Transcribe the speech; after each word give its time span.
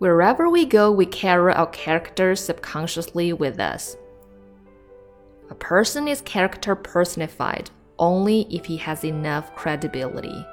Wherever 0.00 0.48
we 0.48 0.64
go, 0.64 0.90
we 0.90 1.04
carry 1.04 1.52
our 1.52 1.66
character 1.66 2.34
subconsciously 2.34 3.34
with 3.34 3.60
us. 3.60 3.98
A 5.50 5.54
person 5.54 6.08
is 6.08 6.22
character 6.22 6.74
personified 6.74 7.68
only 7.98 8.46
if 8.48 8.64
he 8.64 8.78
has 8.78 9.04
enough 9.04 9.54
credibility. 9.54 10.46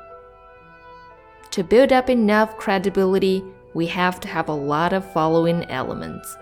To 1.52 1.64
build 1.64 1.94
up 1.94 2.10
enough 2.10 2.58
credibility, 2.58 3.42
we 3.74 3.88
have 3.88 4.20
to 4.20 4.28
have 4.28 4.50
a 4.50 4.54
lot 4.54 4.92
of 4.92 5.10
following 5.14 5.64
elements 5.72 6.36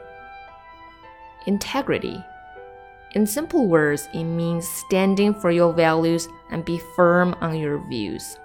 integrity. 1.45 2.19
In 3.11 3.27
simple 3.27 3.67
words, 3.67 4.09
it 4.15 4.23
means 4.23 4.67
standing 4.67 5.31
for 5.35 5.51
your 5.51 5.73
values 5.73 6.27
and 6.49 6.65
be 6.65 6.81
firm 6.95 7.35
on 7.39 7.55
your 7.55 7.87
views. 7.87 8.39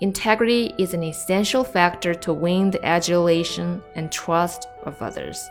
Integrity 0.00 0.72
is 0.78 0.94
an 0.94 1.02
essential 1.02 1.64
factor 1.64 2.14
to 2.14 2.32
win 2.32 2.70
the 2.70 2.84
adulation 2.84 3.82
and 3.96 4.12
trust 4.12 4.68
of 4.84 5.02
others. 5.02 5.50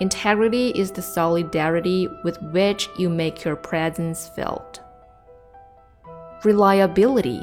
Integrity 0.00 0.70
is 0.70 0.90
the 0.90 1.02
solidarity 1.02 2.08
with 2.24 2.40
which 2.40 2.88
you 2.96 3.10
make 3.10 3.44
your 3.44 3.56
presence 3.56 4.26
felt. 4.28 4.80
Reliability. 6.44 7.42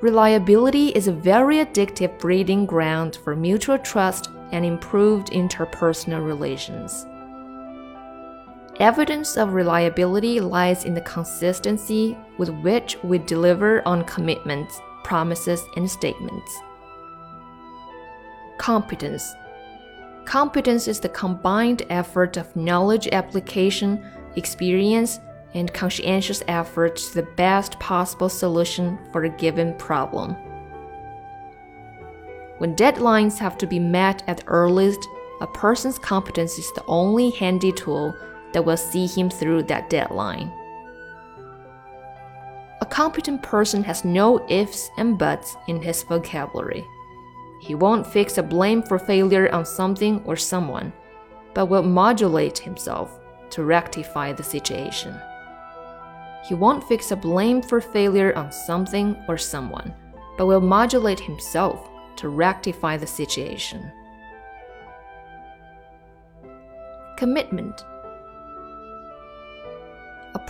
Reliability 0.00 0.90
is 0.90 1.08
a 1.08 1.12
very 1.12 1.56
addictive 1.56 2.16
breeding 2.20 2.64
ground 2.64 3.18
for 3.24 3.34
mutual 3.34 3.78
trust 3.78 4.30
and 4.52 4.64
improved 4.64 5.32
interpersonal 5.32 6.24
relations. 6.24 7.04
Evidence 8.82 9.36
of 9.36 9.54
reliability 9.54 10.40
lies 10.40 10.84
in 10.84 10.92
the 10.92 11.00
consistency 11.02 12.18
with 12.36 12.48
which 12.48 12.96
we 13.04 13.16
deliver 13.16 13.80
on 13.86 14.02
commitments, 14.06 14.80
promises, 15.04 15.64
and 15.76 15.88
statements. 15.88 16.58
Competence 18.58 19.34
Competence 20.24 20.88
is 20.88 20.98
the 20.98 21.08
combined 21.10 21.82
effort 21.90 22.36
of 22.36 22.56
knowledge 22.56 23.06
application, 23.12 24.04
experience, 24.34 25.20
and 25.54 25.72
conscientious 25.72 26.42
effort 26.48 26.96
to 26.96 27.14
the 27.14 27.28
best 27.36 27.78
possible 27.78 28.28
solution 28.28 28.98
for 29.12 29.22
a 29.22 29.28
given 29.28 29.74
problem. 29.74 30.34
When 32.58 32.74
deadlines 32.74 33.38
have 33.38 33.56
to 33.58 33.66
be 33.68 33.78
met 33.78 34.24
at 34.26 34.38
the 34.38 34.46
earliest, 34.48 35.06
a 35.40 35.46
person's 35.46 36.00
competence 36.00 36.58
is 36.58 36.72
the 36.72 36.84
only 36.88 37.30
handy 37.30 37.70
tool 37.70 38.12
that 38.52 38.64
will 38.64 38.76
see 38.76 39.06
him 39.06 39.30
through 39.30 39.64
that 39.64 39.90
deadline. 39.90 40.52
A 42.80 42.86
competent 42.86 43.42
person 43.42 43.84
has 43.84 44.04
no 44.04 44.44
ifs 44.48 44.90
and 44.98 45.18
buts 45.18 45.56
in 45.68 45.80
his 45.80 46.02
vocabulary. 46.02 46.84
He 47.60 47.74
won't 47.76 48.06
fix 48.06 48.38
a 48.38 48.42
blame 48.42 48.82
for 48.82 48.98
failure 48.98 49.48
on 49.54 49.64
something 49.64 50.20
or 50.24 50.36
someone, 50.36 50.92
but 51.54 51.66
will 51.66 51.84
modulate 51.84 52.58
himself 52.58 53.20
to 53.50 53.62
rectify 53.62 54.32
the 54.32 54.42
situation. 54.42 55.14
He 56.44 56.54
won't 56.54 56.82
fix 56.82 57.12
a 57.12 57.16
blame 57.16 57.62
for 57.62 57.80
failure 57.80 58.36
on 58.36 58.50
something 58.50 59.16
or 59.28 59.38
someone, 59.38 59.94
but 60.36 60.46
will 60.46 60.60
modulate 60.60 61.20
himself 61.20 61.88
to 62.16 62.28
rectify 62.28 62.96
the 62.96 63.06
situation. 63.06 63.92
Commitment 67.16 67.84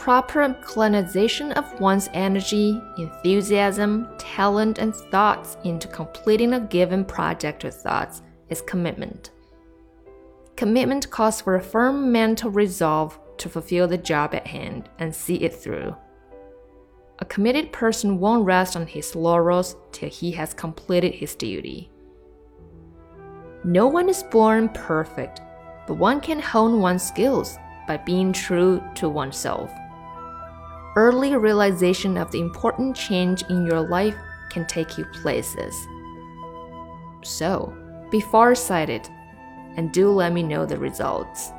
proper 0.02 0.48
canalization 0.64 1.52
of 1.52 1.80
one's 1.80 2.10
energy, 2.12 2.82
enthusiasm, 2.98 4.08
talent, 4.18 4.78
and 4.78 4.92
thoughts 4.92 5.56
into 5.62 5.86
completing 5.86 6.54
a 6.54 6.60
given 6.60 7.04
project 7.04 7.64
or 7.64 7.70
thoughts 7.70 8.20
is 8.48 8.60
commitment. 8.62 9.30
Commitment 10.56 11.08
calls 11.08 11.40
for 11.40 11.54
a 11.54 11.62
firm 11.62 12.10
mental 12.10 12.50
resolve 12.50 13.16
to 13.36 13.48
fulfill 13.48 13.86
the 13.86 13.96
job 13.96 14.34
at 14.34 14.44
hand 14.44 14.88
and 14.98 15.14
see 15.14 15.36
it 15.36 15.54
through. 15.54 15.94
A 17.20 17.24
committed 17.24 17.70
person 17.70 18.18
won't 18.18 18.44
rest 18.44 18.74
on 18.74 18.88
his 18.88 19.14
laurels 19.14 19.76
till 19.92 20.10
he 20.10 20.32
has 20.32 20.52
completed 20.52 21.14
his 21.14 21.36
duty. 21.36 21.92
No 23.62 23.86
one 23.86 24.08
is 24.08 24.24
born 24.24 24.68
perfect, 24.70 25.42
but 25.86 25.94
one 25.94 26.20
can 26.20 26.40
hone 26.40 26.80
one's 26.80 27.06
skills 27.06 27.56
by 27.86 27.98
being 27.98 28.32
true 28.32 28.82
to 28.96 29.08
oneself. 29.08 29.72
Early 30.94 31.34
realization 31.36 32.18
of 32.18 32.30
the 32.30 32.40
important 32.40 32.94
change 32.94 33.42
in 33.48 33.66
your 33.66 33.80
life 33.80 34.16
can 34.50 34.66
take 34.66 34.98
you 34.98 35.06
places. 35.06 35.74
So, 37.22 37.74
be 38.10 38.20
farsighted 38.20 39.08
and 39.76 39.90
do 39.92 40.10
let 40.10 40.34
me 40.34 40.42
know 40.42 40.66
the 40.66 40.76
results. 40.76 41.50